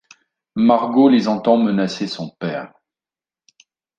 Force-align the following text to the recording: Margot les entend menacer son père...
Margot 0.55 1.09
les 1.09 1.27
entend 1.27 1.57
menacer 1.57 2.07
son 2.07 2.29
père... 2.29 2.73